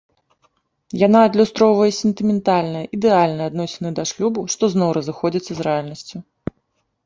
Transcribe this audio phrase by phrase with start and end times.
[1.07, 6.17] Яна адлюстроўвае сентыментальныя, ідэальныя адносіны да шлюбу, што зноў разыходзіцца з рэальнасцю.